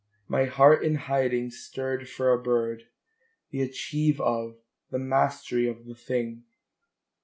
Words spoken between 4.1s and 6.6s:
of, the mastery of the thing!